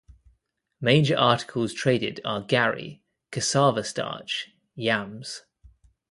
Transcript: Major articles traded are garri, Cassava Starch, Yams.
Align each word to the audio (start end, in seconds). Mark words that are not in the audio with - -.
Major 0.81 1.15
articles 1.15 1.75
traded 1.75 2.21
are 2.25 2.41
garri, 2.41 3.01
Cassava 3.31 3.83
Starch, 3.83 4.49
Yams. 4.73 5.43